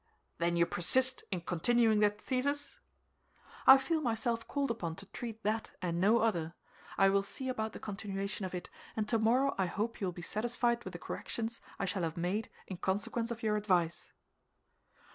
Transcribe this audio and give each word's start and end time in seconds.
"Then 0.39 0.57
you 0.57 0.65
persist 0.65 1.23
in 1.29 1.41
continuing 1.41 1.99
that 1.99 2.19
thesis?" 2.19 2.79
"I 3.67 3.77
feel 3.77 4.01
myself 4.01 4.47
called 4.47 4.71
upon 4.71 4.95
to 4.95 5.05
treat 5.05 5.43
that, 5.43 5.73
and 5.79 6.01
no 6.01 6.21
other. 6.21 6.55
I 6.97 7.07
will 7.09 7.21
see 7.21 7.47
about 7.49 7.73
the 7.73 7.79
continuation 7.79 8.43
of 8.43 8.55
it, 8.55 8.71
and 8.95 9.07
tomorrow 9.07 9.53
I 9.59 9.67
hope 9.67 10.01
you 10.01 10.07
will 10.07 10.11
be 10.11 10.23
satisfied 10.23 10.83
with 10.83 10.93
the 10.93 10.97
corrections 10.97 11.61
I 11.77 11.85
shall 11.85 12.01
have 12.01 12.17
made 12.17 12.49
in 12.65 12.77
consequence 12.77 13.29
of 13.29 13.43
your 13.43 13.55
advice." 13.57 14.11